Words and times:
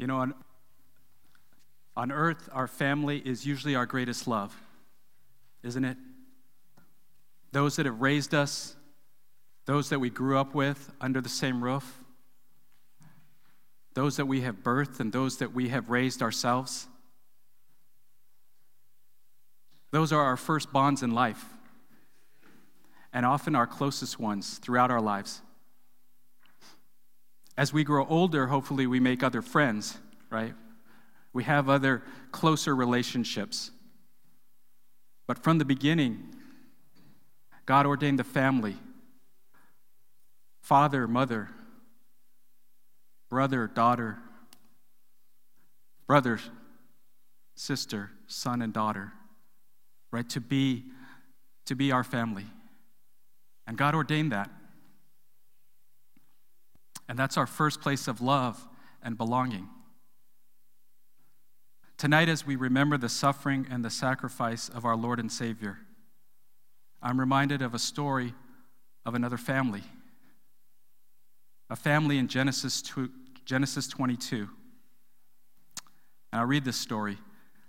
You 0.00 0.06
know, 0.06 0.16
on, 0.16 0.32
on 1.94 2.10
earth, 2.10 2.48
our 2.54 2.66
family 2.66 3.18
is 3.18 3.44
usually 3.44 3.74
our 3.74 3.84
greatest 3.84 4.26
love, 4.26 4.58
isn't 5.62 5.84
it? 5.84 5.98
Those 7.52 7.76
that 7.76 7.84
have 7.84 8.00
raised 8.00 8.34
us, 8.34 8.76
those 9.66 9.90
that 9.90 9.98
we 9.98 10.08
grew 10.08 10.38
up 10.38 10.54
with 10.54 10.90
under 11.02 11.20
the 11.20 11.28
same 11.28 11.62
roof, 11.62 12.00
those 13.92 14.16
that 14.16 14.24
we 14.24 14.40
have 14.40 14.62
birthed, 14.62 15.00
and 15.00 15.12
those 15.12 15.36
that 15.36 15.52
we 15.52 15.68
have 15.68 15.90
raised 15.90 16.22
ourselves. 16.22 16.86
Those 19.90 20.14
are 20.14 20.22
our 20.22 20.38
first 20.38 20.72
bonds 20.72 21.02
in 21.02 21.10
life, 21.10 21.44
and 23.12 23.26
often 23.26 23.54
our 23.54 23.66
closest 23.66 24.18
ones 24.18 24.56
throughout 24.62 24.90
our 24.90 25.02
lives. 25.02 25.42
As 27.60 27.74
we 27.74 27.84
grow 27.84 28.06
older, 28.06 28.46
hopefully 28.46 28.86
we 28.86 29.00
make 29.00 29.22
other 29.22 29.42
friends, 29.42 29.98
right? 30.30 30.54
We 31.34 31.44
have 31.44 31.68
other 31.68 32.02
closer 32.32 32.74
relationships. 32.74 33.70
But 35.26 35.36
from 35.44 35.58
the 35.58 35.66
beginning, 35.66 36.34
God 37.66 37.84
ordained 37.84 38.18
the 38.18 38.24
family 38.24 38.78
father, 40.62 41.06
mother, 41.06 41.50
brother, 43.28 43.66
daughter, 43.66 44.16
brother, 46.06 46.40
sister, 47.56 48.10
son, 48.26 48.62
and 48.62 48.72
daughter, 48.72 49.12
right? 50.10 50.26
To 50.30 50.40
be, 50.40 50.84
to 51.66 51.74
be 51.74 51.92
our 51.92 52.04
family. 52.04 52.46
And 53.66 53.76
God 53.76 53.94
ordained 53.94 54.32
that. 54.32 54.50
And 57.10 57.18
that's 57.18 57.36
our 57.36 57.46
first 57.46 57.80
place 57.80 58.06
of 58.06 58.20
love 58.20 58.68
and 59.02 59.18
belonging. 59.18 59.68
Tonight, 61.98 62.28
as 62.28 62.46
we 62.46 62.54
remember 62.54 62.96
the 62.96 63.08
suffering 63.08 63.66
and 63.68 63.84
the 63.84 63.90
sacrifice 63.90 64.68
of 64.68 64.84
our 64.84 64.94
Lord 64.94 65.18
and 65.18 65.30
Savior, 65.30 65.78
I'm 67.02 67.18
reminded 67.18 67.62
of 67.62 67.74
a 67.74 67.80
story 67.80 68.32
of 69.04 69.16
another 69.16 69.36
family. 69.36 69.82
A 71.68 71.74
family 71.74 72.16
in 72.16 72.28
Genesis, 72.28 72.80
Genesis 73.44 73.88
22. 73.88 74.48
And 76.32 76.40
I'll 76.40 76.46
read 76.46 76.64
this 76.64 76.76
story 76.76 77.18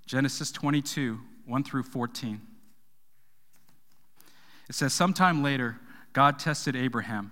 Genesis 0.06 0.52
22, 0.52 1.20
1 1.48 1.64
through 1.64 1.84
14. 1.84 2.42
It 4.70 4.76
says, 4.76 4.94
Sometime 4.94 5.42
later, 5.42 5.80
God 6.14 6.38
tested 6.38 6.76
Abraham 6.76 7.32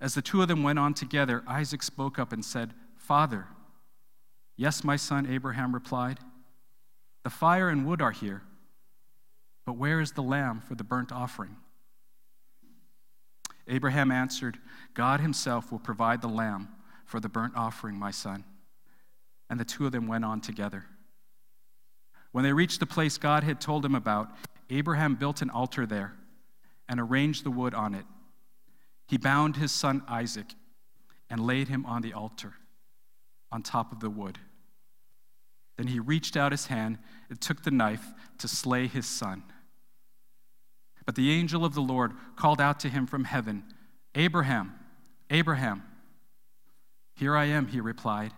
As 0.00 0.14
the 0.14 0.22
two 0.22 0.42
of 0.42 0.48
them 0.48 0.62
went 0.62 0.78
on 0.78 0.94
together, 0.94 1.42
Isaac 1.46 1.82
spoke 1.82 2.18
up 2.18 2.32
and 2.32 2.44
said, 2.44 2.74
Father. 2.96 3.46
Yes, 4.56 4.84
my 4.84 4.96
son, 4.96 5.26
Abraham 5.26 5.74
replied. 5.74 6.18
The 7.24 7.30
fire 7.30 7.68
and 7.68 7.86
wood 7.86 8.00
are 8.00 8.12
here, 8.12 8.42
but 9.66 9.76
where 9.76 10.00
is 10.00 10.12
the 10.12 10.22
lamb 10.22 10.60
for 10.60 10.74
the 10.74 10.84
burnt 10.84 11.12
offering? 11.12 11.56
Abraham 13.66 14.10
answered, 14.10 14.58
God 14.94 15.20
himself 15.20 15.70
will 15.70 15.78
provide 15.78 16.22
the 16.22 16.28
lamb 16.28 16.68
for 17.04 17.20
the 17.20 17.28
burnt 17.28 17.54
offering, 17.56 17.96
my 17.96 18.10
son. 18.10 18.44
And 19.50 19.58
the 19.58 19.64
two 19.64 19.84
of 19.84 19.92
them 19.92 20.06
went 20.06 20.24
on 20.24 20.40
together. 20.40 20.86
When 22.32 22.44
they 22.44 22.52
reached 22.52 22.80
the 22.80 22.86
place 22.86 23.18
God 23.18 23.44
had 23.44 23.60
told 23.60 23.84
him 23.84 23.94
about, 23.94 24.30
Abraham 24.70 25.14
built 25.16 25.42
an 25.42 25.50
altar 25.50 25.86
there 25.86 26.14
and 26.88 27.00
arranged 27.00 27.44
the 27.44 27.50
wood 27.50 27.74
on 27.74 27.94
it 27.94 28.04
he 29.08 29.16
bound 29.16 29.56
his 29.56 29.72
son 29.72 30.02
Isaac 30.06 30.54
and 31.30 31.40
laid 31.40 31.68
him 31.68 31.84
on 31.86 32.02
the 32.02 32.12
altar 32.12 32.54
on 33.50 33.62
top 33.62 33.90
of 33.90 34.00
the 34.00 34.10
wood. 34.10 34.38
Then 35.76 35.86
he 35.86 35.98
reached 35.98 36.36
out 36.36 36.52
his 36.52 36.66
hand 36.66 36.98
and 37.30 37.40
took 37.40 37.62
the 37.62 37.70
knife 37.70 38.04
to 38.38 38.48
slay 38.48 38.86
his 38.86 39.06
son. 39.06 39.42
But 41.06 41.14
the 41.14 41.30
angel 41.30 41.64
of 41.64 41.74
the 41.74 41.80
Lord 41.80 42.12
called 42.36 42.60
out 42.60 42.80
to 42.80 42.88
him 42.90 43.06
from 43.06 43.24
heaven, 43.24 43.64
Abraham, 44.14 44.74
Abraham. 45.30 45.82
Here 47.16 47.34
I 47.34 47.46
am, 47.46 47.68
he 47.68 47.80
replied. 47.80 48.32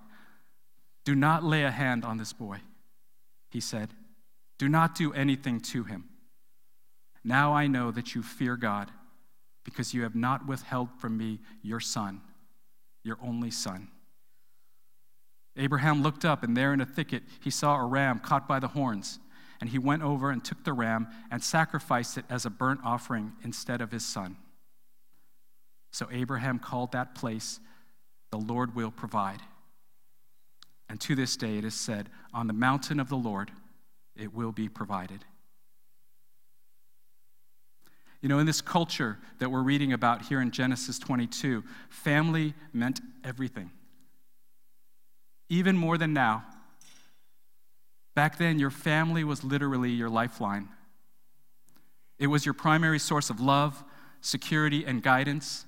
Do 1.04 1.16
not 1.16 1.42
lay 1.42 1.64
a 1.64 1.70
hand 1.70 2.04
on 2.04 2.18
this 2.18 2.32
boy, 2.32 2.60
he 3.50 3.60
said. 3.60 3.90
Do 4.58 4.68
not 4.68 4.94
do 4.94 5.12
anything 5.12 5.60
to 5.60 5.82
him. 5.82 6.04
Now 7.24 7.54
I 7.54 7.66
know 7.66 7.90
that 7.90 8.14
you 8.14 8.22
fear 8.22 8.56
God 8.56 8.92
because 9.64 9.94
you 9.94 10.02
have 10.02 10.14
not 10.14 10.46
withheld 10.46 10.88
from 10.98 11.16
me 11.16 11.38
your 11.62 11.80
son, 11.80 12.20
your 13.02 13.18
only 13.22 13.50
son. 13.50 13.88
Abraham 15.56 16.02
looked 16.02 16.24
up, 16.24 16.42
and 16.42 16.56
there 16.56 16.72
in 16.72 16.80
a 16.80 16.86
thicket 16.86 17.22
he 17.40 17.50
saw 17.50 17.76
a 17.76 17.84
ram 17.84 18.18
caught 18.18 18.48
by 18.48 18.60
the 18.60 18.68
horns. 18.68 19.18
And 19.60 19.68
he 19.68 19.78
went 19.78 20.02
over 20.02 20.30
and 20.30 20.42
took 20.42 20.64
the 20.64 20.72
ram 20.72 21.08
and 21.30 21.42
sacrificed 21.42 22.16
it 22.16 22.24
as 22.30 22.46
a 22.46 22.50
burnt 22.50 22.80
offering 22.82 23.32
instead 23.44 23.82
of 23.82 23.92
his 23.92 24.06
son. 24.06 24.36
So 25.92 26.08
Abraham 26.10 26.58
called 26.58 26.92
that 26.92 27.14
place, 27.14 27.60
The 28.30 28.38
Lord 28.38 28.74
Will 28.74 28.90
Provide. 28.90 29.42
And 30.88 30.98
to 31.02 31.14
this 31.14 31.36
day 31.36 31.58
it 31.58 31.64
is 31.64 31.74
said, 31.74 32.08
On 32.32 32.46
the 32.46 32.52
mountain 32.54 32.98
of 33.00 33.10
the 33.10 33.16
Lord 33.16 33.50
it 34.16 34.32
will 34.32 34.52
be 34.52 34.68
provided. 34.68 35.24
You 38.20 38.28
know, 38.28 38.38
in 38.38 38.46
this 38.46 38.60
culture 38.60 39.18
that 39.38 39.50
we're 39.50 39.62
reading 39.62 39.92
about 39.92 40.22
here 40.22 40.40
in 40.40 40.50
Genesis 40.50 40.98
22, 40.98 41.64
family 41.88 42.54
meant 42.72 43.00
everything. 43.24 43.70
Even 45.48 45.76
more 45.76 45.96
than 45.96 46.12
now. 46.12 46.44
Back 48.14 48.38
then, 48.38 48.58
your 48.58 48.70
family 48.70 49.24
was 49.24 49.42
literally 49.42 49.90
your 49.90 50.10
lifeline. 50.10 50.68
It 52.18 52.26
was 52.26 52.44
your 52.44 52.52
primary 52.52 52.98
source 52.98 53.30
of 53.30 53.40
love, 53.40 53.82
security, 54.20 54.84
and 54.84 55.02
guidance, 55.02 55.64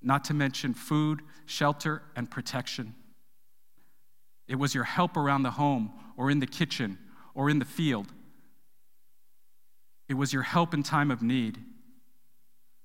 not 0.00 0.24
to 0.26 0.34
mention 0.34 0.74
food, 0.74 1.22
shelter, 1.46 2.02
and 2.14 2.30
protection. 2.30 2.94
It 4.46 4.56
was 4.56 4.74
your 4.74 4.84
help 4.84 5.16
around 5.16 5.42
the 5.42 5.52
home, 5.52 5.92
or 6.16 6.30
in 6.30 6.38
the 6.38 6.46
kitchen, 6.46 6.98
or 7.34 7.50
in 7.50 7.58
the 7.58 7.64
field. 7.64 8.12
It 10.08 10.14
was 10.14 10.32
your 10.32 10.42
help 10.42 10.74
in 10.74 10.82
time 10.82 11.10
of 11.10 11.22
need 11.22 11.58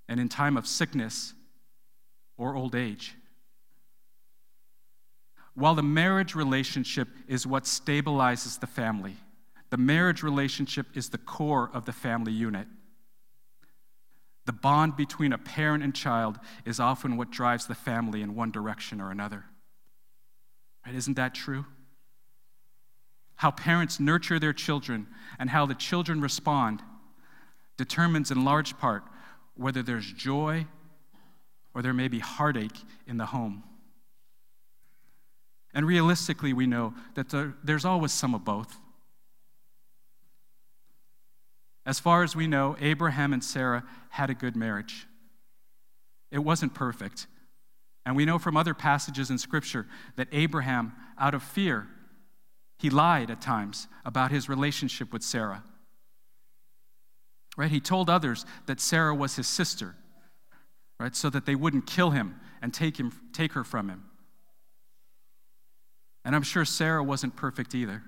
and 0.07 0.19
in 0.19 0.29
time 0.29 0.57
of 0.57 0.65
sickness 0.65 1.33
or 2.37 2.55
old 2.55 2.75
age. 2.75 3.15
While 5.53 5.75
the 5.75 5.83
marriage 5.83 6.35
relationship 6.35 7.09
is 7.27 7.45
what 7.45 7.65
stabilizes 7.65 8.59
the 8.59 8.67
family, 8.67 9.17
the 9.69 9.77
marriage 9.77 10.23
relationship 10.23 10.87
is 10.95 11.09
the 11.09 11.17
core 11.17 11.69
of 11.73 11.85
the 11.85 11.91
family 11.91 12.31
unit. 12.31 12.67
The 14.45 14.53
bond 14.53 14.95
between 14.95 15.33
a 15.33 15.37
parent 15.37 15.83
and 15.83 15.93
child 15.93 16.39
is 16.65 16.79
often 16.79 17.17
what 17.17 17.29
drives 17.29 17.67
the 17.67 17.75
family 17.75 18.21
in 18.21 18.35
one 18.35 18.51
direction 18.51 18.99
or 18.99 19.11
another. 19.11 19.45
Right? 20.85 20.95
Isn't 20.95 21.17
that 21.17 21.35
true? 21.35 21.65
How 23.35 23.51
parents 23.51 23.99
nurture 23.99 24.39
their 24.39 24.53
children 24.53 25.07
and 25.37 25.49
how 25.49 25.65
the 25.65 25.75
children 25.75 26.19
respond 26.19 26.81
determines 27.79 28.29
in 28.29 28.43
large 28.43 28.77
part 28.77 29.03
whether 29.55 29.81
there's 29.81 30.11
joy 30.11 30.67
or 31.73 31.81
there 31.81 31.93
may 31.93 32.09
be 32.09 32.19
heartache 32.19 32.77
in 33.07 33.15
the 33.15 33.27
home. 33.27 33.63
And 35.73 35.87
realistically, 35.87 36.51
we 36.51 36.67
know 36.67 36.93
that 37.15 37.29
there, 37.29 37.53
there's 37.63 37.85
always 37.85 38.11
some 38.11 38.35
of 38.35 38.43
both. 38.43 38.77
As 41.85 42.01
far 42.01 42.21
as 42.21 42.35
we 42.35 42.47
know, 42.47 42.75
Abraham 42.81 43.31
and 43.31 43.41
Sarah 43.41 43.85
had 44.09 44.29
a 44.29 44.33
good 44.33 44.57
marriage. 44.57 45.07
It 46.31 46.39
wasn't 46.39 46.73
perfect. 46.73 47.27
And 48.05 48.13
we 48.13 48.25
know 48.25 48.39
from 48.39 48.57
other 48.57 48.73
passages 48.73 49.29
in 49.29 49.37
Scripture 49.37 49.87
that 50.17 50.27
Abraham, 50.33 50.91
out 51.17 51.33
of 51.33 51.43
fear, 51.43 51.87
he 52.77 52.89
lied 52.89 53.31
at 53.31 53.41
times 53.41 53.87
about 54.03 54.31
his 54.31 54.49
relationship 54.49 55.13
with 55.13 55.23
Sarah. 55.23 55.63
Right? 57.57 57.69
He 57.69 57.79
told 57.79 58.09
others 58.09 58.45
that 58.67 58.79
Sarah 58.79 59.13
was 59.13 59.35
his 59.35 59.47
sister, 59.47 59.95
right? 60.99 61.15
So 61.15 61.29
that 61.29 61.45
they 61.45 61.55
wouldn't 61.55 61.87
kill 61.87 62.11
him 62.11 62.39
and 62.61 62.73
take, 62.73 62.99
him, 62.99 63.11
take 63.33 63.53
her 63.53 63.63
from 63.63 63.89
him. 63.89 64.05
And 66.23 66.35
I'm 66.35 66.43
sure 66.43 66.65
Sarah 66.65 67.03
wasn't 67.03 67.35
perfect 67.35 67.73
either. 67.73 68.03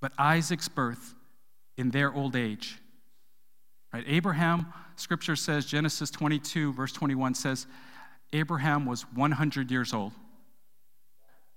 But 0.00 0.12
Isaac's 0.18 0.68
birth 0.68 1.14
in 1.76 1.90
their 1.90 2.12
old 2.12 2.36
age, 2.36 2.78
right? 3.92 4.04
Abraham, 4.06 4.72
scripture 4.96 5.36
says, 5.36 5.64
Genesis 5.64 6.10
22, 6.10 6.72
verse 6.72 6.92
21 6.92 7.34
says, 7.34 7.66
Abraham 8.32 8.86
was 8.86 9.02
100 9.14 9.70
years 9.70 9.92
old 9.92 10.12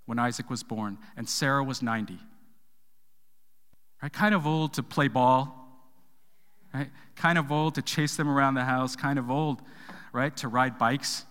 when 0.06 0.20
Isaac 0.20 0.50
was 0.50 0.62
born, 0.64 0.98
and 1.18 1.28
Sarah 1.28 1.64
was 1.64 1.82
90. 1.82 2.20
Right? 4.02 4.12
Kind 4.12 4.36
of 4.36 4.46
old 4.46 4.74
to 4.74 4.84
play 4.84 5.08
ball, 5.08 5.66
right? 6.74 6.90
Kind 7.16 7.38
of 7.38 7.52
old 7.52 7.76
to 7.76 7.82
chase 7.82 8.16
them 8.16 8.30
around 8.30 8.56
the 8.56 8.64
house, 8.64 8.96
kind 8.96 9.18
of 9.18 9.32
old, 9.32 9.62
right, 10.14 10.36
to 10.38 10.48
ride 10.48 10.78
bikes. 10.78 11.26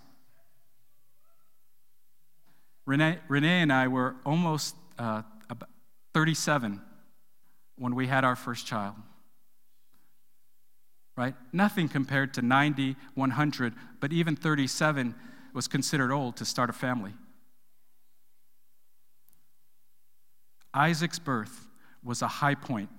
Renee, 2.85 3.19
Renee 3.27 3.61
and 3.61 3.73
I 3.73 3.87
were 3.87 4.15
almost 4.25 4.75
uh, 4.99 5.23
37 6.13 6.81
when 7.77 7.95
we 7.95 8.07
had 8.07 8.23
our 8.23 8.35
first 8.35 8.65
child. 8.65 8.95
Right? 11.17 11.33
Nothing 11.53 11.87
compared 11.87 12.33
to 12.35 12.41
90, 12.41 12.95
100, 13.15 13.73
but 13.99 14.11
even 14.11 14.35
37 14.35 15.15
was 15.53 15.67
considered 15.67 16.11
old 16.11 16.35
to 16.37 16.45
start 16.45 16.69
a 16.69 16.73
family. 16.73 17.13
Isaac's 20.73 21.19
birth 21.19 21.67
was 22.05 22.21
a 22.21 22.27
high 22.27 22.55
point 22.55 22.89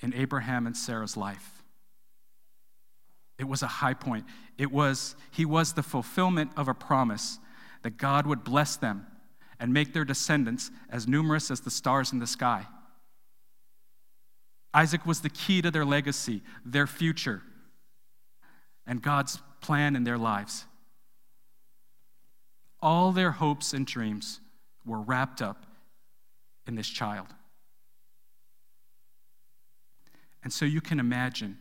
in 0.00 0.14
Abraham 0.14 0.66
and 0.66 0.76
Sarah's 0.76 1.16
life. 1.16 1.62
It 3.38 3.48
was 3.48 3.62
a 3.62 3.66
high 3.66 3.94
point. 3.94 4.24
It 4.56 4.70
was, 4.70 5.16
he 5.30 5.44
was 5.44 5.72
the 5.72 5.82
fulfillment 5.82 6.52
of 6.56 6.68
a 6.68 6.74
promise 6.74 7.38
that 7.82 7.96
God 7.96 8.26
would 8.26 8.44
bless 8.44 8.76
them 8.76 9.06
and 9.58 9.72
make 9.72 9.92
their 9.92 10.04
descendants 10.04 10.70
as 10.88 11.08
numerous 11.08 11.50
as 11.50 11.60
the 11.60 11.70
stars 11.70 12.12
in 12.12 12.18
the 12.18 12.26
sky. 12.26 12.66
Isaac 14.74 15.04
was 15.04 15.20
the 15.20 15.28
key 15.28 15.60
to 15.62 15.70
their 15.70 15.84
legacy, 15.84 16.42
their 16.64 16.86
future, 16.86 17.42
and 18.86 19.02
God's 19.02 19.38
plan 19.60 19.96
in 19.96 20.04
their 20.04 20.18
lives. 20.18 20.64
All 22.80 23.12
their 23.12 23.32
hopes 23.32 23.72
and 23.72 23.86
dreams 23.86 24.40
were 24.84 25.00
wrapped 25.00 25.42
up 25.42 25.66
in 26.66 26.74
this 26.74 26.88
child. 26.88 27.28
And 30.42 30.52
so 30.52 30.64
you 30.64 30.80
can 30.80 30.98
imagine, 30.98 31.56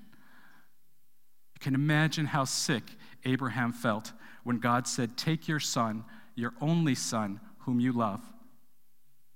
you 1.54 1.60
can 1.60 1.76
imagine 1.76 2.26
how 2.26 2.46
sick 2.46 2.84
Abraham 3.26 3.72
felt 3.72 4.14
when 4.44 4.60
God 4.60 4.88
said, 4.88 5.18
Take 5.18 5.48
your 5.48 5.60
son, 5.60 6.04
your 6.36 6.54
only 6.60 6.96
son, 6.96 7.40
whom 7.60 7.80
you 7.80 7.92
love, 7.92 8.22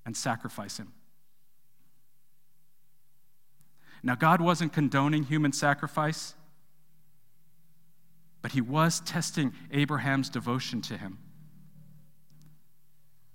and 0.06 0.18
sacrifice 0.18 0.78
him. 0.78 0.92
Now, 4.02 4.16
God 4.16 4.42
wasn't 4.42 4.72
condoning 4.72 5.24
human 5.24 5.52
sacrifice, 5.52 6.36
but 8.42 8.52
he 8.52 8.62
was 8.62 9.00
testing 9.02 9.54
Abraham's 9.72 10.30
devotion 10.30 10.82
to 10.84 10.98
him. 10.98 11.18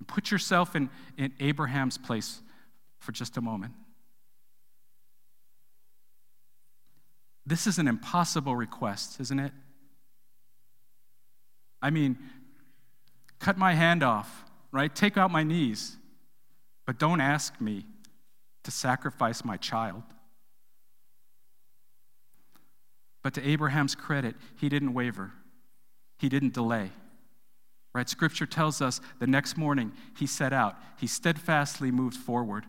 Put 0.06 0.30
yourself 0.32 0.74
in, 0.74 0.90
in 1.16 1.32
Abraham's 1.38 1.96
place 1.96 2.40
for 2.98 3.12
just 3.12 3.36
a 3.36 3.40
moment. 3.40 3.74
This 7.50 7.66
is 7.66 7.80
an 7.80 7.88
impossible 7.88 8.54
request, 8.54 9.18
isn't 9.18 9.40
it? 9.40 9.50
I 11.82 11.90
mean, 11.90 12.16
cut 13.40 13.58
my 13.58 13.74
hand 13.74 14.04
off, 14.04 14.44
right? 14.70 14.94
Take 14.94 15.16
out 15.16 15.32
my 15.32 15.42
knees, 15.42 15.96
but 16.86 16.96
don't 17.00 17.20
ask 17.20 17.60
me 17.60 17.86
to 18.62 18.70
sacrifice 18.70 19.44
my 19.44 19.56
child. 19.56 20.04
But 23.24 23.34
to 23.34 23.44
Abraham's 23.44 23.96
credit, 23.96 24.36
he 24.60 24.68
didn't 24.68 24.94
waver, 24.94 25.32
he 26.18 26.28
didn't 26.28 26.54
delay. 26.54 26.92
Right? 27.92 28.08
Scripture 28.08 28.46
tells 28.46 28.80
us 28.80 29.00
the 29.18 29.26
next 29.26 29.56
morning 29.56 29.90
he 30.16 30.28
set 30.28 30.52
out. 30.52 30.76
He 31.00 31.08
steadfastly 31.08 31.90
moved 31.90 32.16
forward. 32.16 32.66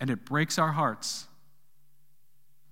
And 0.00 0.10
it 0.10 0.24
breaks 0.24 0.58
our 0.58 0.72
hearts 0.72 1.28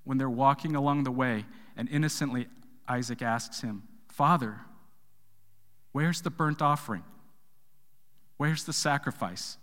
when 0.06 0.16
they're 0.16 0.30
walking 0.30 0.74
along 0.74 1.04
the 1.04 1.10
way 1.10 1.44
and 1.76 1.86
innocently 1.90 2.46
Isaac 2.88 3.20
asks 3.20 3.60
him, 3.60 3.82
Father, 4.08 4.60
where's 5.92 6.22
the 6.22 6.30
burnt 6.30 6.62
offering? 6.62 7.04
Where's 8.38 8.64
the 8.64 8.72
sacrifice? 8.72 9.58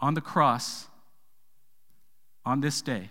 On 0.00 0.14
the 0.14 0.20
cross, 0.20 0.88
on 2.44 2.60
this 2.60 2.82
day, 2.82 3.10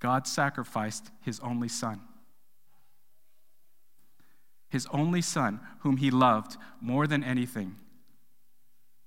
God 0.00 0.26
sacrificed 0.26 1.12
his 1.22 1.38
only 1.38 1.68
son 1.68 2.00
his 4.74 4.88
only 4.90 5.22
Son, 5.22 5.60
whom 5.82 5.98
he 5.98 6.10
loved 6.10 6.56
more 6.80 7.06
than 7.06 7.22
anything. 7.22 7.76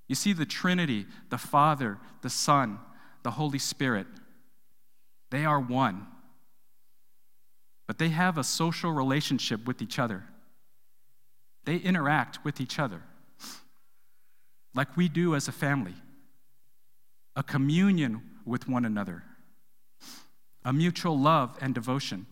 You 0.08 0.16
see, 0.16 0.34
the 0.34 0.46
Trinity, 0.46 1.06
the 1.30 1.38
Father, 1.38 1.98
the 2.22 2.30
Son, 2.30 2.80
the 3.24 3.32
Holy 3.32 3.60
Spirit, 3.60 4.08
they 5.30 5.46
are 5.46 5.60
one. 5.60 6.08
But 7.88 7.98
they 7.98 8.10
have 8.10 8.38
a 8.38 8.44
social 8.44 8.92
relationship 8.92 9.66
with 9.66 9.82
each 9.82 10.00
other. 10.00 10.24
They 11.66 11.78
interact 11.78 12.44
with 12.46 12.62
each 12.62 12.80
other 12.80 13.04
like 14.78 14.96
we 14.96 15.10
do 15.10 15.34
as 15.34 15.48
a 15.48 15.52
family, 15.52 15.96
a 17.36 17.42
communion 17.42 18.22
with 18.46 18.70
one 18.70 18.86
another, 18.86 19.24
a 20.64 20.72
mutual 20.72 21.20
love 21.20 21.58
and 21.60 21.74
devotion. 21.74 22.28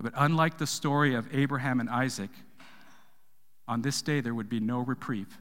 But 0.00 0.12
unlike 0.16 0.58
the 0.58 0.68
story 0.68 1.14
of 1.16 1.34
Abraham 1.34 1.80
and 1.80 1.90
Isaac, 1.90 2.30
on 3.66 3.82
this 3.82 4.02
day 4.02 4.20
there 4.20 4.34
would 4.34 4.48
be 4.48 4.60
no 4.60 4.80
reprieve. 4.80 5.38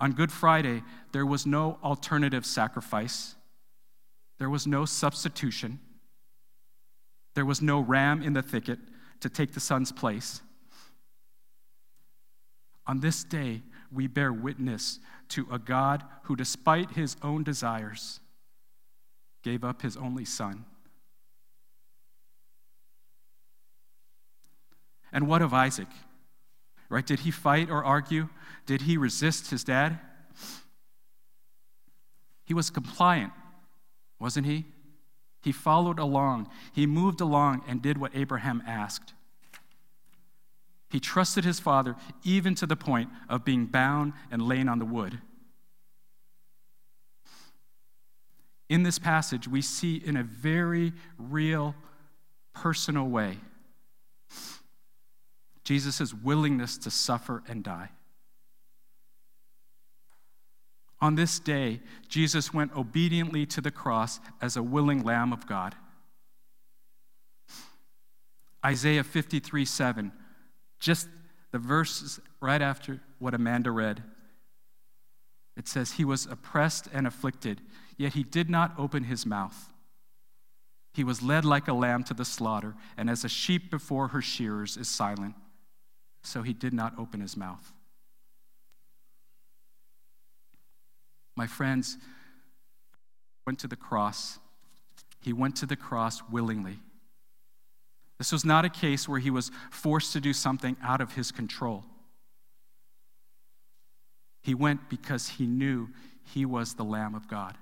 On 0.00 0.12
Good 0.12 0.32
Friday, 0.32 0.82
there 1.12 1.24
was 1.24 1.46
no 1.46 1.78
alternative 1.82 2.44
sacrifice, 2.44 3.36
there 4.38 4.50
was 4.50 4.66
no 4.66 4.84
substitution, 4.84 5.78
there 7.34 7.44
was 7.44 7.62
no 7.62 7.80
ram 7.80 8.22
in 8.22 8.32
the 8.32 8.42
thicket 8.42 8.78
to 9.20 9.28
take 9.28 9.52
the 9.52 9.60
son's 9.60 9.92
place. 9.92 10.42
On 12.86 13.00
this 13.00 13.24
day, 13.24 13.62
we 13.90 14.06
bear 14.06 14.32
witness 14.32 14.98
to 15.30 15.46
a 15.50 15.58
God 15.58 16.04
who, 16.24 16.36
despite 16.36 16.90
his 16.90 17.16
own 17.22 17.42
desires, 17.42 18.20
gave 19.42 19.64
up 19.64 19.82
his 19.82 19.96
only 19.96 20.24
son 20.24 20.64
And 25.14 25.28
what 25.28 25.40
of 25.40 25.54
Isaac? 25.54 25.86
Right? 26.88 27.06
Did 27.06 27.20
he 27.20 27.30
fight 27.30 27.70
or 27.70 27.84
argue? 27.84 28.28
Did 28.66 28.82
he 28.82 28.96
resist 28.96 29.50
his 29.50 29.64
dad? 29.64 29.98
He 32.44 32.54
was 32.54 32.70
compliant, 32.70 33.32
wasn't 34.18 34.46
he? 34.46 34.66
He 35.42 35.52
followed 35.52 35.98
along. 35.98 36.48
He 36.72 36.86
moved 36.86 37.20
along 37.20 37.62
and 37.66 37.82
did 37.82 37.98
what 37.98 38.12
Abraham 38.14 38.62
asked. 38.66 39.14
He 40.90 41.00
trusted 41.00 41.44
his 41.44 41.58
father 41.58 41.96
even 42.22 42.54
to 42.56 42.66
the 42.66 42.76
point 42.76 43.10
of 43.28 43.44
being 43.44 43.66
bound 43.66 44.12
and 44.30 44.42
laying 44.42 44.68
on 44.68 44.78
the 44.78 44.84
wood. 44.84 45.18
In 48.68 48.82
this 48.82 48.98
passage, 48.98 49.48
we 49.48 49.60
see 49.60 49.96
in 49.96 50.16
a 50.16 50.22
very 50.22 50.92
real, 51.18 51.74
personal 52.54 53.06
way 53.06 53.38
Jesus' 55.64 56.12
willingness 56.14 56.78
to 56.78 56.90
suffer 56.90 57.42
and 57.48 57.64
die. 57.64 57.90
On 61.00 61.16
this 61.16 61.38
day, 61.38 61.80
Jesus 62.08 62.54
went 62.54 62.74
obediently 62.76 63.44
to 63.46 63.60
the 63.60 63.70
cross 63.70 64.20
as 64.40 64.56
a 64.56 64.62
willing 64.62 65.02
Lamb 65.02 65.32
of 65.32 65.46
God. 65.46 65.74
Isaiah 68.64 69.04
53 69.04 69.64
7, 69.64 70.12
just 70.78 71.08
the 71.50 71.58
verse 71.58 72.18
right 72.40 72.62
after 72.62 73.00
what 73.18 73.34
Amanda 73.34 73.70
read. 73.70 74.02
It 75.56 75.68
says, 75.68 75.92
He 75.92 76.04
was 76.04 76.26
oppressed 76.26 76.88
and 76.92 77.06
afflicted, 77.06 77.60
yet 77.98 78.14
he 78.14 78.22
did 78.22 78.48
not 78.48 78.74
open 78.78 79.04
his 79.04 79.26
mouth. 79.26 79.72
He 80.94 81.04
was 81.04 81.22
led 81.22 81.44
like 81.44 81.68
a 81.68 81.74
lamb 81.74 82.04
to 82.04 82.14
the 82.14 82.24
slaughter, 82.24 82.74
and 82.96 83.10
as 83.10 83.24
a 83.24 83.28
sheep 83.28 83.70
before 83.70 84.08
her 84.08 84.22
shearers 84.22 84.76
is 84.76 84.88
silent, 84.88 85.34
so 86.24 86.42
he 86.42 86.52
did 86.52 86.72
not 86.72 86.98
open 86.98 87.20
his 87.20 87.36
mouth. 87.36 87.72
My 91.36 91.46
friends, 91.46 91.96
went 93.46 93.58
to 93.60 93.68
the 93.68 93.76
cross. 93.76 94.38
He 95.20 95.32
went 95.32 95.56
to 95.56 95.66
the 95.66 95.76
cross 95.76 96.22
willingly. 96.30 96.78
This 98.18 98.32
was 98.32 98.44
not 98.44 98.64
a 98.64 98.70
case 98.70 99.08
where 99.08 99.18
he 99.18 99.30
was 99.30 99.50
forced 99.70 100.12
to 100.12 100.20
do 100.20 100.32
something 100.32 100.76
out 100.82 101.00
of 101.00 101.14
his 101.14 101.30
control. 101.30 101.84
He 104.42 104.54
went 104.54 104.88
because 104.88 105.28
he 105.28 105.46
knew 105.46 105.88
he 106.22 106.44
was 106.44 106.74
the 106.74 106.84
Lamb 106.84 107.14
of 107.14 107.28
God. 107.28 107.56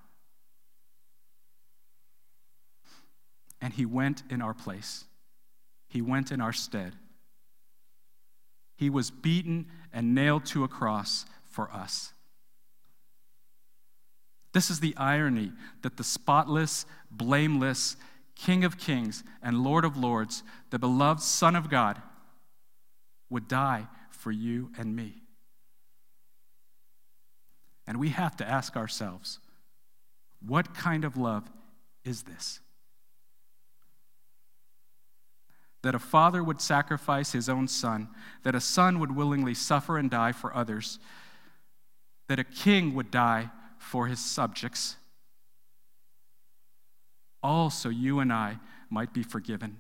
And 3.61 3.73
he 3.73 3.87
went 3.87 4.25
in 4.29 4.43
our 4.43 4.55
place, 4.55 5.05
he 5.89 6.03
went 6.03 6.33
in 6.33 6.41
our 6.41 6.53
stead. 6.53 6.95
He 8.77 8.91
was 8.91 9.11
beaten 9.11 9.67
and 9.93 10.15
nailed 10.15 10.45
to 10.47 10.65
a 10.65 10.69
cross 10.69 11.27
for 11.45 11.71
us. 11.71 12.13
This 14.53 14.71
is 14.71 14.81
the 14.81 14.97
irony 14.97 15.53
that 15.83 15.97
the 15.97 16.05
spotless, 16.05 16.85
blameless 17.11 17.97
King 18.35 18.65
of 18.65 18.79
Kings 18.79 19.25
and 19.43 19.63
Lord 19.63 19.85
of 19.85 19.97
Lords, 19.97 20.43
the 20.71 20.79
beloved 20.79 21.23
Son 21.23 21.57
of 21.57 21.71
God, 21.71 22.01
would 23.31 23.49
die 23.49 23.87
for 24.11 24.31
you 24.31 24.71
and 24.79 24.95
me. 24.95 25.23
And 27.87 27.99
we 27.99 28.11
have 28.11 28.37
to 28.37 28.49
ask 28.49 28.77
ourselves 28.77 29.39
what 30.47 30.75
kind 30.75 31.05
of 31.05 31.17
love 31.17 31.51
is 32.05 32.23
this? 32.23 32.61
That 35.83 35.95
a 35.95 35.99
father 35.99 36.43
would 36.45 36.61
sacrifice 36.61 37.33
his 37.33 37.49
own 37.49 37.69
son, 37.69 38.09
that 38.45 38.55
a 38.55 38.61
son 38.61 39.01
would 39.01 39.15
willingly 39.15 39.55
suffer 39.55 39.99
and 39.99 40.11
die 40.11 40.33
for 40.33 40.55
others, 40.55 40.99
that 42.29 42.39
a 42.39 42.45
king 42.45 42.95
would 42.95 43.11
die 43.11 43.51
for 43.79 44.07
his 44.07 44.21
subjects, 44.21 44.97
all 47.43 47.69
so 47.69 47.89
you 47.89 48.21
and 48.21 48.33
I 48.33 48.59
might 48.89 49.13
be 49.13 49.23
forgiven 49.23 49.79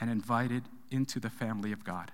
and 0.00 0.10
invited 0.10 0.62
into 0.90 1.18
the 1.18 1.30
family 1.30 1.72
of 1.72 1.84
God. 1.84 2.12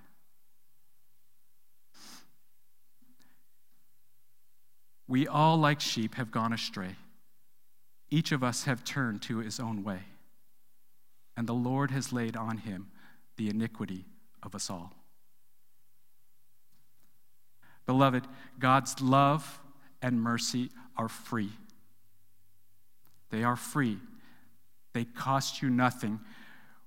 We 5.06 5.26
all, 5.26 5.58
like 5.58 5.80
sheep, 5.80 6.14
have 6.14 6.30
gone 6.30 6.52
astray. 6.52 6.96
Each 8.10 8.32
of 8.32 8.42
us 8.42 8.64
have 8.64 8.82
turned 8.82 9.20
to 9.22 9.38
his 9.38 9.60
own 9.60 9.84
way, 9.84 10.00
and 11.36 11.46
the 11.46 11.54
Lord 11.54 11.90
has 11.90 12.12
laid 12.12 12.36
on 12.36 12.58
him 12.58 12.88
the 13.36 13.48
iniquity 13.48 14.04
of 14.42 14.54
us 14.54 14.70
all. 14.70 14.92
Beloved, 17.86 18.26
God's 18.58 19.00
love 19.00 19.60
and 20.00 20.20
mercy 20.20 20.70
are 20.96 21.08
free. 21.08 21.50
They 23.30 23.42
are 23.42 23.56
free. 23.56 23.98
They 24.92 25.04
cost 25.04 25.62
you 25.62 25.70
nothing. 25.70 26.20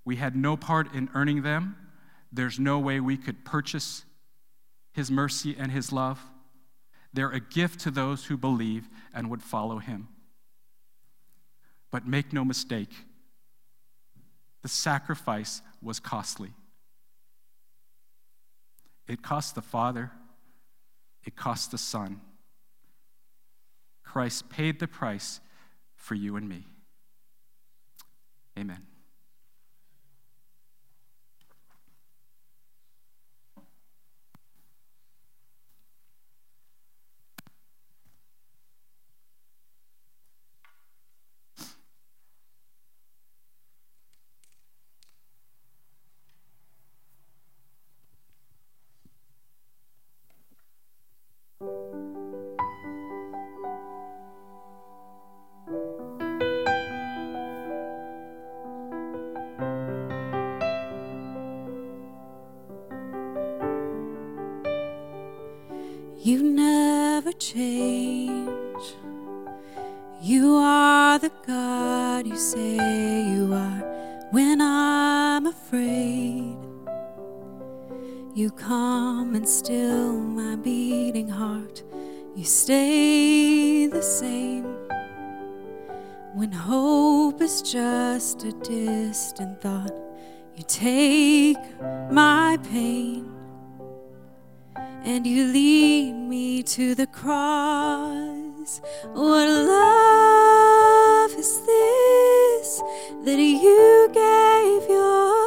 We 0.06 0.18
had 0.18 0.36
no 0.36 0.56
part 0.56 0.94
in 0.94 1.10
earning 1.14 1.42
them. 1.42 1.76
There's 2.32 2.60
no 2.60 2.80
way 2.80 3.00
we 3.00 3.18
could 3.18 3.44
purchase 3.44 4.06
His 4.94 5.10
mercy 5.10 5.56
and 5.58 5.72
His 5.72 5.92
love. 5.92 6.22
They're 7.14 7.32
a 7.32 7.40
gift 7.40 7.80
to 7.82 7.92
those 7.92 8.26
who 8.26 8.38
believe 8.38 8.88
and 9.14 9.30
would 9.30 9.42
follow 9.42 9.80
Him. 9.80 10.10
But 11.92 12.06
make 12.06 12.32
no 12.32 12.46
mistake, 12.46 12.92
the 14.66 14.70
sacrifice 14.70 15.62
was 15.80 16.00
costly. 16.00 16.52
It 19.08 19.22
cost 19.22 19.54
the 19.54 19.62
Father, 19.62 20.10
it 21.24 21.36
cost 21.36 21.70
the 21.70 21.78
Son. 21.78 22.20
Christ 24.04 24.50
paid 24.50 24.80
the 24.80 24.88
price 24.88 25.40
for 25.94 26.16
you 26.16 26.36
and 26.36 26.50
me. 26.50 26.66
Amen. 28.58 28.82
Heart. 81.56 81.84
You 82.36 82.44
stay 82.44 83.88
the 83.88 84.02
same. 84.02 84.66
When 86.34 86.52
hope 86.52 87.42
is 87.42 87.62
just 87.62 88.44
a 88.44 88.52
distant 88.52 89.62
thought, 89.62 89.96
you 90.56 90.64
take 90.68 91.64
my 92.12 92.58
pain 92.72 93.32
and 95.04 95.26
you 95.26 95.46
lead 95.46 96.14
me 96.14 96.64
to 96.64 96.96
the 96.96 97.08
cross. 97.08 98.82
What 99.14 99.48
love 99.48 101.32
is 101.40 101.62
this 101.66 102.82
that 103.24 103.40
you 103.40 104.10
gave 104.14 104.90
your 104.90 105.45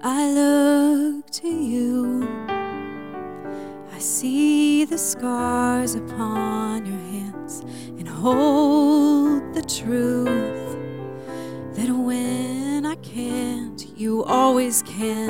I 0.00 0.30
look 0.30 1.28
to 1.30 1.48
you. 1.48 2.28
I 3.92 3.98
see 3.98 4.84
the 4.84 4.96
scars 4.96 5.96
upon 5.96 6.86
your 6.86 6.98
hands 6.98 7.62
and 7.98 8.06
hold 8.06 9.54
the 9.54 9.62
truth 9.62 10.76
that 11.74 11.90
when 11.90 12.86
I 12.86 12.94
can't, 12.96 13.84
you 13.96 14.22
always 14.22 14.82
can. 14.82 15.27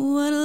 What 0.00 0.39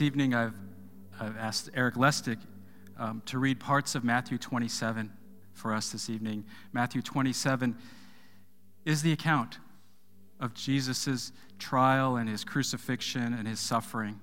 This 0.00 0.06
evening, 0.06 0.32
I've, 0.32 0.54
I've 1.20 1.36
asked 1.36 1.68
Eric 1.74 1.98
Lestick 1.98 2.38
um, 2.98 3.20
to 3.26 3.38
read 3.38 3.60
parts 3.60 3.94
of 3.94 4.02
Matthew 4.02 4.38
27 4.38 5.12
for 5.52 5.74
us 5.74 5.92
this 5.92 6.08
evening. 6.08 6.46
Matthew 6.72 7.02
27 7.02 7.76
is 8.86 9.02
the 9.02 9.12
account 9.12 9.58
of 10.40 10.54
Jesus' 10.54 11.32
trial 11.58 12.16
and 12.16 12.30
his 12.30 12.44
crucifixion 12.44 13.34
and 13.34 13.46
his 13.46 13.60
suffering. 13.60 14.18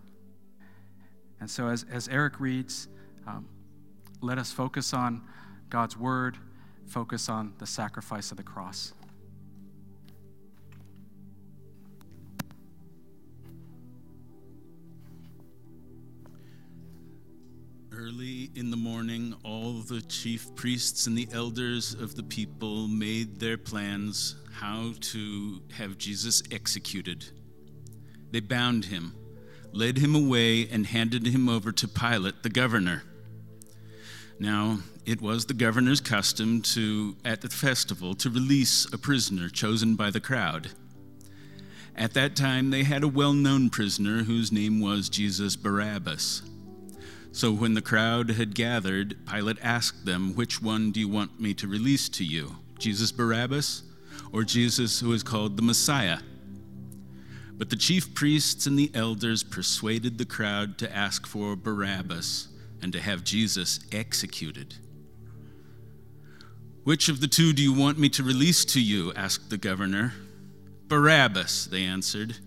And 1.40 1.48
so, 1.48 1.68
as, 1.68 1.86
as 1.92 2.08
Eric 2.08 2.40
reads, 2.40 2.88
um, 3.28 3.48
let 4.20 4.40
us 4.40 4.52
focus 4.52 4.96
on 4.96 5.22
God's 5.70 5.96
word, 5.96 6.38
focus 6.88 7.30
on 7.30 7.54
the 7.60 7.68
sacrifice 7.68 8.32
of 8.32 8.38
the 8.38 8.44
cross. 8.44 8.94
Early 18.00 18.52
in 18.54 18.70
the 18.70 18.78
morning, 18.78 19.34
all 19.44 19.74
the 19.74 20.02
chief 20.02 20.54
priests 20.54 21.08
and 21.08 21.18
the 21.18 21.28
elders 21.34 21.96
of 21.96 22.16
the 22.16 22.22
people 22.22 22.88
made 22.88 23.40
their 23.40 23.58
plans 23.58 24.36
how 24.54 24.94
to 25.02 25.64
have 25.74 25.98
Jesus 25.98 26.44
executed. 26.52 27.26
They 28.30 28.40
bound 28.40 28.86
him, 28.86 29.16
led 29.72 29.98
him 29.98 30.14
away, 30.14 30.68
and 30.70 30.86
handed 30.86 31.26
him 31.26 31.50
over 31.50 31.72
to 31.72 31.88
Pilate, 31.88 32.44
the 32.44 32.52
governor. 32.52 33.02
Now, 34.40 34.78
it 35.08 35.20
was 35.20 35.48
the 35.48 35.56
governor's 35.56 36.02
custom 36.02 36.62
to, 36.74 37.18
at 37.26 37.42
the 37.42 37.50
festival, 37.50 38.14
to 38.14 38.30
release 38.30 38.86
a 38.94 39.00
prisoner 39.00 39.50
chosen 39.50 39.96
by 39.96 40.12
the 40.12 40.22
crowd. 40.22 40.70
At 41.96 42.14
that 42.14 42.36
time, 42.36 42.70
they 42.70 42.84
had 42.84 43.04
a 43.04 43.08
well 43.08 43.34
known 43.34 43.72
prisoner 43.72 44.22
whose 44.22 44.52
name 44.52 44.82
was 44.82 45.10
Jesus 45.10 45.56
Barabbas. 45.56 46.44
So 47.38 47.52
when 47.52 47.76
the 47.76 47.84
crowd 47.84 48.32
had 48.32 48.56
gathered, 48.56 49.16
Pilate 49.28 49.60
asked 49.62 50.08
them, 50.08 50.34
Which 50.34 50.60
one 50.60 50.92
do 50.92 51.00
you 51.00 51.08
want 51.08 51.40
me 51.40 51.54
to 51.54 51.68
release 51.68 52.10
to 52.10 52.24
you? 52.24 52.56
Jesus 52.80 53.12
Barabbas 53.12 53.84
or 54.34 54.44
Jesus 54.44 55.02
who 55.02 55.14
is 55.14 55.22
called 55.22 55.56
the 55.56 55.62
Messiah? 55.62 56.18
But 57.54 57.70
the 57.70 57.76
chief 57.76 58.16
priests 58.16 58.66
and 58.66 58.76
the 58.78 58.90
elders 58.96 59.44
persuaded 59.44 60.18
the 60.18 60.26
crowd 60.26 60.80
to 60.80 60.92
ask 60.92 61.28
for 61.28 61.56
Barabbas 61.56 62.48
and 62.82 62.92
to 62.92 63.00
have 63.00 63.24
Jesus 63.24 63.82
executed. 63.92 64.74
Which 66.86 67.08
of 67.08 67.22
the 67.22 67.28
two 67.28 67.54
do 67.54 67.62
you 67.62 67.72
want 67.72 68.00
me 68.00 68.10
to 68.10 68.24
release 68.24 68.66
to 68.66 68.82
you? 68.82 69.14
asked 69.14 69.52
the 69.52 69.60
governor. 69.60 70.16
Barabbas, 70.88 71.68
they 71.68 71.84
answered. 71.84 72.38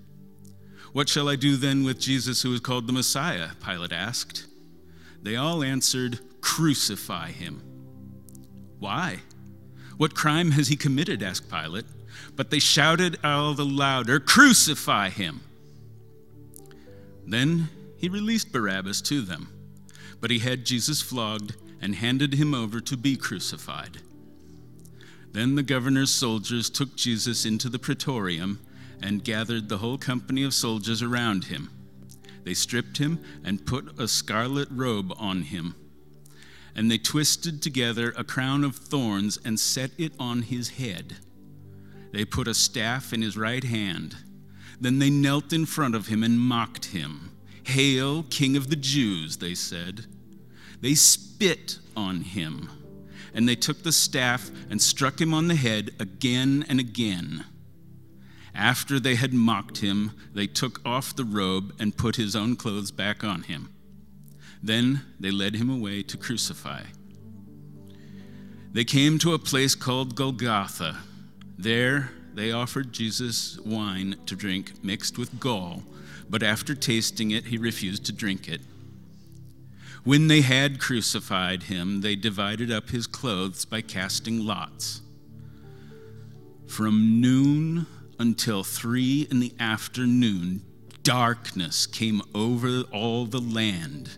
What 0.92 1.08
shall 1.08 1.28
I 1.28 1.36
do 1.36 1.54
then 1.54 1.84
with 1.84 2.00
Jesus 2.00 2.42
who 2.42 2.52
is 2.52 2.58
called 2.58 2.88
the 2.88 2.92
Messiah? 2.92 3.50
Pilate 3.64 3.92
asked. 3.92 4.48
They 5.22 5.36
all 5.36 5.62
answered, 5.62 6.20
Crucify 6.40 7.32
him. 7.32 7.62
Why? 8.78 9.20
What 9.96 10.14
crime 10.14 10.52
has 10.52 10.68
he 10.68 10.76
committed? 10.76 11.22
asked 11.22 11.50
Pilate. 11.50 11.84
But 12.36 12.50
they 12.50 12.58
shouted 12.58 13.18
all 13.22 13.54
the 13.54 13.64
louder, 13.64 14.18
Crucify 14.18 15.10
him. 15.10 15.42
Then 17.26 17.68
he 17.98 18.08
released 18.08 18.52
Barabbas 18.52 19.02
to 19.02 19.20
them, 19.20 19.52
but 20.20 20.30
he 20.30 20.38
had 20.38 20.64
Jesus 20.64 21.02
flogged 21.02 21.54
and 21.80 21.94
handed 21.94 22.34
him 22.34 22.54
over 22.54 22.80
to 22.80 22.96
be 22.96 23.16
crucified. 23.16 23.98
Then 25.32 25.54
the 25.54 25.62
governor's 25.62 26.10
soldiers 26.10 26.68
took 26.68 26.96
Jesus 26.96 27.44
into 27.44 27.68
the 27.68 27.78
praetorium 27.78 28.58
and 29.02 29.24
gathered 29.24 29.68
the 29.68 29.78
whole 29.78 29.98
company 29.98 30.42
of 30.42 30.54
soldiers 30.54 31.02
around 31.02 31.44
him. 31.44 31.70
They 32.44 32.54
stripped 32.54 32.98
him 32.98 33.20
and 33.44 33.66
put 33.66 33.98
a 33.98 34.08
scarlet 34.08 34.68
robe 34.70 35.12
on 35.18 35.42
him. 35.42 35.74
And 36.74 36.90
they 36.90 36.98
twisted 36.98 37.62
together 37.62 38.14
a 38.16 38.24
crown 38.24 38.64
of 38.64 38.76
thorns 38.76 39.38
and 39.44 39.58
set 39.58 39.90
it 39.98 40.12
on 40.18 40.42
his 40.42 40.70
head. 40.70 41.16
They 42.12 42.24
put 42.24 42.48
a 42.48 42.54
staff 42.54 43.12
in 43.12 43.22
his 43.22 43.36
right 43.36 43.64
hand. 43.64 44.16
Then 44.80 44.98
they 44.98 45.10
knelt 45.10 45.52
in 45.52 45.66
front 45.66 45.94
of 45.94 46.06
him 46.06 46.22
and 46.22 46.40
mocked 46.40 46.86
him. 46.86 47.32
Hail, 47.64 48.24
King 48.24 48.56
of 48.56 48.70
the 48.70 48.76
Jews, 48.76 49.36
they 49.36 49.54
said. 49.54 50.06
They 50.80 50.94
spit 50.94 51.78
on 51.96 52.22
him, 52.22 52.70
and 53.34 53.48
they 53.48 53.54
took 53.54 53.82
the 53.82 53.92
staff 53.92 54.50
and 54.70 54.80
struck 54.80 55.20
him 55.20 55.34
on 55.34 55.48
the 55.48 55.54
head 55.54 55.90
again 56.00 56.64
and 56.68 56.80
again. 56.80 57.44
After 58.54 58.98
they 58.98 59.14
had 59.14 59.32
mocked 59.32 59.78
him, 59.78 60.12
they 60.34 60.46
took 60.46 60.80
off 60.84 61.14
the 61.14 61.24
robe 61.24 61.74
and 61.78 61.96
put 61.96 62.16
his 62.16 62.34
own 62.34 62.56
clothes 62.56 62.90
back 62.90 63.22
on 63.22 63.42
him. 63.42 63.70
Then 64.62 65.02
they 65.18 65.30
led 65.30 65.54
him 65.54 65.70
away 65.70 66.02
to 66.02 66.16
crucify. 66.16 66.82
They 68.72 68.84
came 68.84 69.18
to 69.18 69.34
a 69.34 69.38
place 69.38 69.74
called 69.74 70.14
Golgotha. 70.14 70.98
There 71.58 72.10
they 72.34 72.52
offered 72.52 72.92
Jesus 72.92 73.58
wine 73.60 74.16
to 74.26 74.36
drink 74.36 74.84
mixed 74.84 75.18
with 75.18 75.40
gall, 75.40 75.82
but 76.28 76.42
after 76.42 76.74
tasting 76.74 77.30
it, 77.32 77.46
he 77.46 77.58
refused 77.58 78.04
to 78.06 78.12
drink 78.12 78.48
it. 78.48 78.60
When 80.04 80.28
they 80.28 80.40
had 80.40 80.80
crucified 80.80 81.64
him, 81.64 82.00
they 82.00 82.16
divided 82.16 82.70
up 82.70 82.90
his 82.90 83.06
clothes 83.06 83.64
by 83.64 83.82
casting 83.82 84.46
lots. 84.46 85.02
From 86.66 87.20
noon 87.20 87.86
until 88.20 88.62
three 88.62 89.26
in 89.30 89.40
the 89.40 89.54
afternoon, 89.58 90.62
darkness 91.02 91.86
came 91.86 92.20
over 92.34 92.82
all 92.92 93.24
the 93.24 93.40
land. 93.40 94.10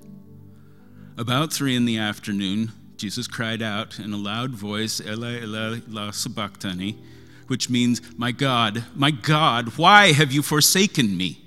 About 1.17 1.53
three 1.53 1.77
in 1.77 1.85
the 1.85 1.99
afternoon, 1.99 2.73
Jesus 2.97 3.29
cried 3.29 3.63
out 3.63 4.01
in 4.01 4.13
a 4.13 4.17
loud 4.17 4.51
voice, 4.51 5.01
Eli, 5.01 5.43
Eli, 5.43 5.79
la 5.87 6.11
sabachthani, 6.11 6.99
which 7.47 7.71
means, 7.71 8.03
My 8.19 8.33
God, 8.33 8.85
my 8.97 9.13
God, 9.13 9.79
why 9.79 10.13
have 10.13 10.33
you 10.33 10.43
forsaken 10.43 11.17
me? 11.17 11.41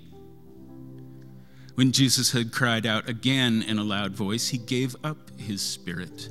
When 1.75 1.91
Jesus 1.91 2.31
had 2.31 2.53
cried 2.53 2.85
out 2.85 3.09
again 3.09 3.63
in 3.63 3.77
a 3.77 3.83
loud 3.83 4.13
voice, 4.13 4.47
he 4.47 4.57
gave 4.57 4.95
up 5.03 5.17
his 5.37 5.61
spirit. 5.61 6.29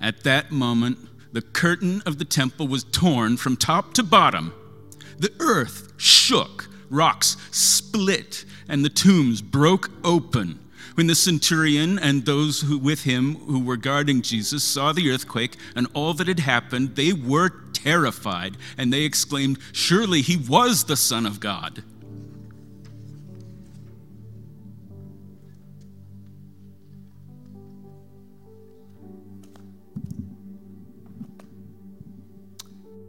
At 0.00 0.24
that 0.24 0.50
moment, 0.50 0.98
the 1.32 1.42
curtain 1.42 2.02
of 2.06 2.18
the 2.18 2.24
temple 2.24 2.68
was 2.68 2.84
torn 2.84 3.36
from 3.36 3.56
top 3.56 3.94
to 3.94 4.02
bottom. 4.02 4.54
The 5.18 5.32
earth 5.40 5.92
shook, 5.96 6.68
rocks 6.90 7.36
split, 7.50 8.44
and 8.68 8.84
the 8.84 8.88
tombs 8.88 9.42
broke 9.42 9.90
open. 10.04 10.60
When 10.94 11.06
the 11.06 11.14
centurion 11.14 11.98
and 11.98 12.24
those 12.24 12.62
who, 12.62 12.78
with 12.78 13.04
him 13.04 13.36
who 13.36 13.60
were 13.60 13.76
guarding 13.76 14.20
Jesus 14.22 14.64
saw 14.64 14.92
the 14.92 15.10
earthquake 15.10 15.56
and 15.76 15.86
all 15.94 16.12
that 16.14 16.26
had 16.26 16.40
happened, 16.40 16.96
they 16.96 17.12
were 17.12 17.50
terrified, 17.72 18.56
and 18.76 18.92
they 18.92 19.02
exclaimed, 19.02 19.58
Surely 19.72 20.22
he 20.22 20.36
was 20.36 20.84
the 20.84 20.96
Son 20.96 21.24
of 21.24 21.38
God. 21.38 21.84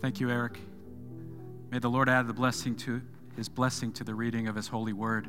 Thank 0.02 0.22
you, 0.22 0.30
Eric. 0.30 0.58
May 1.72 1.80
the 1.80 1.90
Lord 1.90 2.08
add 2.08 2.26
the 2.26 2.34
blessing 2.34 2.74
to 2.78 3.02
his 3.36 3.50
blessing 3.50 3.92
to 3.94 4.06
the 4.06 4.16
reading 4.16 4.48
of 4.48 4.56
his 4.56 4.70
holy 4.70 4.94
word. 4.94 5.28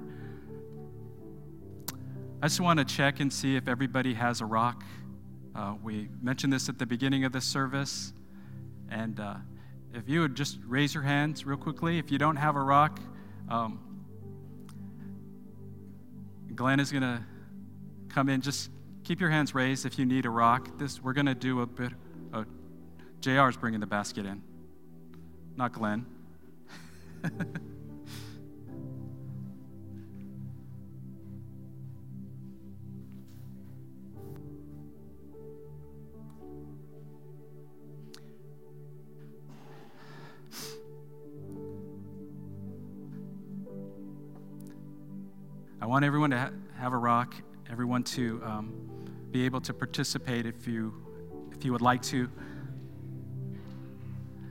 I 2.41 2.47
just 2.47 2.61
want 2.61 2.79
to 2.79 2.85
check 2.85 3.19
and 3.19 3.33
see 3.33 3.57
if 3.57 3.67
everybody 3.67 4.15
has 4.15 4.41
a 4.41 4.47
rock. 4.47 4.85
Uh, 5.57 5.75
we 5.83 6.09
mentioned 6.23 6.53
this 6.53 6.69
at 6.69 6.79
the 6.79 6.87
beginning 6.87 7.25
of 7.25 7.33
the 7.33 7.41
service. 7.41 8.13
And 8.89 9.19
uh, 9.19 9.35
if 9.93 10.09
you 10.09 10.21
would 10.21 10.37
just 10.37 10.59
raise 10.65 10.95
your 10.95 11.03
hands 11.03 11.45
real 11.45 11.59
quickly. 11.59 11.99
If 11.99 12.13
you 12.13 12.19
don't 12.19 12.37
have 12.37 12.55
a 12.55 12.63
rock, 12.63 13.01
um, 13.49 13.81
Glenn 16.55 16.79
is 16.79 16.93
going 16.93 17.03
to 17.03 17.25
come 18.09 18.29
in. 18.29 18.41
Just 18.41 18.71
keep 19.03 19.21
your 19.21 19.31
hands 19.31 19.53
raised 19.53 19.85
if 19.85 19.99
you 19.99 20.07
need 20.07 20.27
a 20.27 20.31
rock. 20.31 20.79
This 20.79 21.03
We're 21.03 21.13
going 21.13 21.27
to 21.27 21.35
do 21.35 21.63
a 21.63 21.67
bit. 21.67 21.91
Uh, 22.33 22.45
JR 23.21 23.49
is 23.49 23.57
bringing 23.57 23.81
the 23.81 23.87
basket 23.87 24.27
in 24.27 24.43
not 25.57 25.73
Glenn. 25.73 26.07
I 45.83 45.87
want 45.87 46.05
everyone 46.05 46.31
to 46.31 46.39
ha- 46.39 46.51
have 46.77 46.93
a 46.93 46.97
rock, 46.97 47.35
everyone 47.71 48.03
to 48.05 48.41
um, 48.45 48.73
be 49.31 49.45
able 49.45 49.61
to 49.63 49.73
participate 49.73 50.47
if 50.47 50.67
you, 50.67 50.95
if 51.53 51.65
you 51.65 51.73
would 51.73 51.81
like 51.81 52.03
to 52.03 52.29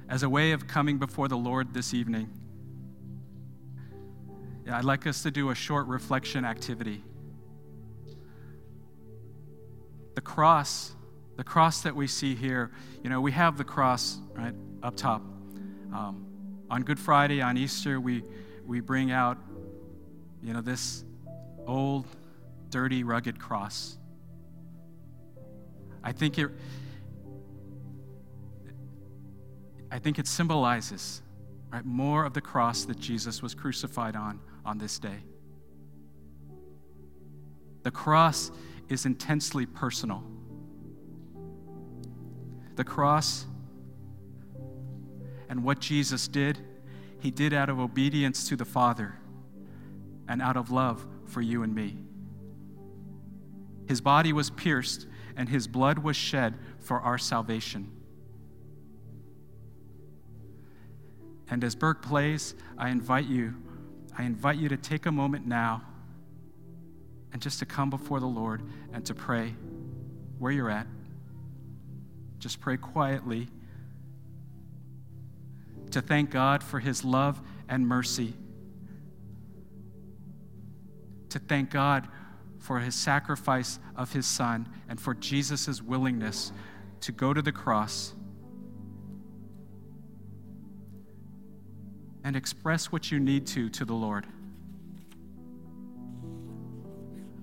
as 0.10 0.24
a 0.24 0.30
way 0.30 0.52
of 0.52 0.68
coming 0.68 0.98
before 0.98 1.28
the 1.28 1.38
Lord 1.38 1.74
this 1.74 1.94
evening. 1.94 2.30
I'd 4.70 4.84
like 4.84 5.06
us 5.06 5.24
to 5.24 5.32
do 5.32 5.52
a 5.52 5.56
short 5.56 5.88
reflection 5.88 6.46
activity. 6.46 7.04
The 10.16 10.22
cross, 10.22 10.96
the 11.38 11.44
cross 11.44 11.82
that 11.82 11.96
we 11.96 12.08
see 12.08 12.36
here, 12.36 12.72
you 13.04 13.10
know, 13.10 13.22
we 13.22 13.32
have 13.32 13.58
the 13.58 13.64
cross 13.64 14.18
right 14.34 14.54
up 14.82 14.96
top. 14.96 15.22
Um, 15.94 16.26
on 16.70 16.84
Good 16.84 17.00
Friday, 17.00 17.42
on 17.42 17.58
Easter, 17.58 18.00
we, 18.00 18.24
we 18.66 18.80
bring 18.80 19.12
out, 19.12 19.38
you 20.44 20.54
know, 20.54 20.62
this 20.62 21.04
old, 21.66 22.06
dirty, 22.70 23.04
rugged 23.04 23.40
cross. 23.40 23.98
I 26.04 26.12
think 26.12 26.38
it, 26.38 26.50
I 29.92 30.00
think 30.00 30.20
it 30.20 30.28
symbolizes 30.28 31.22
right, 31.72 31.86
more 31.86 32.26
of 32.26 32.34
the 32.34 32.42
cross 32.42 32.86
that 32.86 33.00
Jesus 33.00 33.42
was 33.42 33.56
crucified 33.56 34.16
on 34.16 34.40
on 34.66 34.78
this 34.78 35.00
day. 35.00 35.24
The 37.84 37.92
cross 37.92 38.52
is 38.88 39.06
intensely 39.06 39.66
personal. 39.66 40.24
The 42.76 42.84
cross 42.84 43.46
and 45.50 45.64
what 45.64 45.80
Jesus 45.80 46.28
did, 46.28 46.60
he 47.20 47.32
did 47.32 47.54
out 47.54 47.70
of 47.70 47.80
obedience 47.80 48.48
to 48.50 48.56
the 48.56 48.66
Father 48.66 49.16
and 50.28 50.42
out 50.42 50.56
of 50.56 50.72
love 50.72 51.06
for 51.26 51.42
you 51.42 51.64
and 51.64 51.74
me. 51.74 51.98
His 53.88 54.02
body 54.02 54.32
was 54.32 54.52
pierced 54.52 55.08
and 55.36 55.50
his 55.50 55.68
blood 55.68 56.00
was 56.00 56.16
shed 56.16 56.56
for 56.80 57.02
our 57.02 57.18
salvation. 57.18 57.92
And 61.50 61.64
as 61.64 61.76
Burke 61.76 62.02
plays, 62.02 62.56
I 62.78 62.90
invite 62.90 63.26
you, 63.26 63.56
I 64.18 64.24
invite 64.24 64.58
you 64.58 64.70
to 64.70 64.78
take 64.78 65.06
a 65.06 65.12
moment 65.12 65.48
now 65.48 65.82
and 67.32 67.42
just 67.42 67.60
to 67.60 67.66
come 67.66 67.90
before 67.90 68.20
the 68.20 68.28
Lord 68.28 68.62
and 68.94 69.06
to 69.06 69.14
pray 69.14 69.56
where 70.38 70.52
you're 70.52 70.70
at. 70.70 70.88
Just 72.40 72.62
pray 72.62 72.78
quietly 72.78 73.48
to 75.92 76.02
thank 76.02 76.30
God 76.30 76.64
for 76.64 76.80
his 76.80 77.04
love 77.04 77.42
and 77.68 77.88
mercy. 77.88 78.34
To 81.30 81.40
thank 81.40 81.70
God 81.70 82.08
for 82.60 82.80
his 82.80 82.96
sacrifice 82.96 83.80
of 83.96 84.14
his 84.14 84.26
son 84.26 84.70
and 84.88 85.00
for 85.00 85.14
Jesus' 85.14 85.82
willingness 85.82 86.52
to 87.02 87.12
go 87.12 87.34
to 87.34 87.42
the 87.42 87.52
cross 87.52 88.14
and 92.24 92.36
express 92.36 92.92
what 92.92 93.12
you 93.12 93.20
need 93.20 93.48
to 93.48 93.70
to 93.70 93.86
the 93.86 93.94
Lord. 93.94 94.26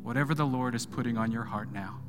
Whatever 0.02 0.34
the 0.34 0.46
Lord 0.46 0.74
is 0.74 0.86
putting 0.86 1.16
on 1.16 1.32
your 1.32 1.44
heart 1.44 1.72
now. 1.72 2.00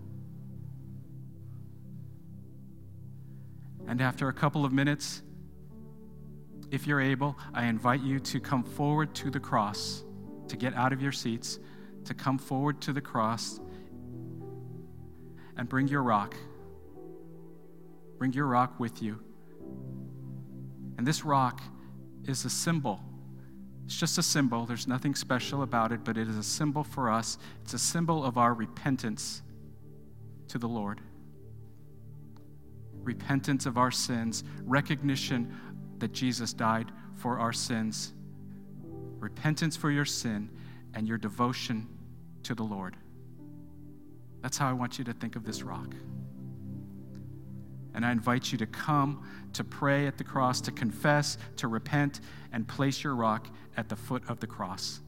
And 3.88 4.02
after 4.02 4.28
a 4.28 4.34
couple 4.34 4.66
of 4.66 4.74
minutes, 4.74 5.22
if 6.72 6.86
you're 6.86 7.00
able, 7.00 7.38
I 7.54 7.66
invite 7.66 8.02
you 8.02 8.20
to 8.20 8.40
come 8.40 8.64
forward 8.64 9.16
to 9.16 9.32
the 9.32 9.40
cross, 9.40 10.04
to 10.50 10.58
get 10.58 10.74
out 10.74 10.92
of 10.92 11.02
your 11.02 11.14
seats, 11.14 11.60
to 12.06 12.14
come 12.14 12.38
forward 12.38 12.82
to 12.82 12.94
the 12.94 13.02
cross 13.02 13.60
and 15.56 15.68
bring 15.68 15.88
your 15.88 16.04
rock. 16.04 16.36
Bring 18.18 18.34
your 18.34 18.48
rock 18.48 18.80
with 18.80 19.02
you. 19.02 19.20
And 20.98 21.06
this 21.06 21.24
rock 21.24 21.62
is 22.28 22.46
a 22.46 22.50
symbol. 22.50 23.00
It's 23.86 23.98
just 23.98 24.18
a 24.18 24.24
symbol. 24.24 24.66
There's 24.66 24.88
nothing 24.88 25.16
special 25.16 25.64
about 25.64 25.92
it, 25.92 26.04
but 26.04 26.18
it 26.18 26.28
is 26.28 26.38
a 26.38 26.44
symbol 26.44 26.84
for 26.84 27.10
us. 27.10 27.38
It's 27.64 27.74
a 27.74 27.80
symbol 27.80 28.24
of 28.24 28.38
our 28.38 28.54
repentance 28.54 29.42
to 30.50 30.58
the 30.58 30.68
Lord. 30.68 31.00
Repentance 33.02 33.66
of 33.66 33.78
our 33.78 33.92
sins, 33.92 34.44
recognition 34.64 35.58
that 36.00 36.12
Jesus 36.12 36.52
died 36.52 36.92
for 37.16 37.40
our 37.40 37.54
sins, 37.54 38.14
repentance 39.20 39.78
for 39.78 39.90
your 39.90 40.06
sin, 40.06 40.50
and 40.94 41.08
your 41.08 41.18
devotion 41.18 41.88
to 42.44 42.54
the 42.54 42.64
Lord. 42.64 42.98
That's 44.42 44.58
how 44.58 44.70
I 44.70 44.74
want 44.74 45.00
you 45.00 45.06
to 45.06 45.14
think 45.14 45.36
of 45.36 45.46
this 45.46 45.64
rock. 45.64 45.94
And 47.98 48.06
I 48.06 48.14
invite 48.14 48.54
you 48.54 48.58
to 48.60 48.66
come 48.66 49.28
to 49.52 49.66
pray 49.66 50.08
at 50.08 50.18
the 50.18 50.24
cross, 50.24 50.62
to 50.62 50.72
confess, 50.72 51.38
to 51.58 51.68
repent, 51.68 52.22
and 52.54 52.66
place 52.66 53.04
your 53.04 53.16
rock 53.16 53.50
at 53.76 53.90
the 53.90 53.98
foot 53.98 54.24
of 54.30 54.40
the 54.40 54.48
cross. 54.48 55.02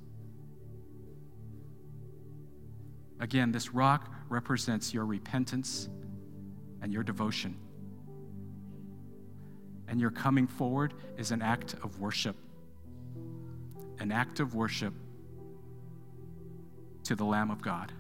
Again, 3.22 3.54
this 3.54 3.74
rock 3.74 4.14
represents 4.28 4.94
your 4.94 5.06
repentance 5.06 5.88
and 6.82 6.92
your 6.92 7.04
devotion 7.04 7.56
and 9.90 10.00
your 10.00 10.12
coming 10.12 10.46
forward 10.46 10.94
is 11.18 11.32
an 11.32 11.42
act 11.42 11.74
of 11.84 12.00
worship. 12.00 12.36
An 14.00 14.12
act 14.12 14.40
of 14.40 14.54
worship 14.54 14.94
to 17.04 17.16
the 17.16 17.26
Lamb 17.26 17.50
of 17.50 17.62
God. 17.62 17.92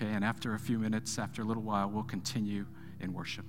Okay, 0.00 0.12
and 0.14 0.24
after 0.24 0.54
a 0.54 0.58
few 0.58 0.78
minutes, 0.78 1.18
after 1.18 1.42
a 1.42 1.44
little 1.44 1.62
while, 1.62 1.90
we'll 1.90 2.02
continue 2.02 2.64
in 3.00 3.12
worship. 3.12 3.44